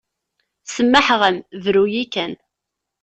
Semmḥeɣ-am 0.73 1.37
bru-yi 1.63 2.03
kan. 2.13 2.33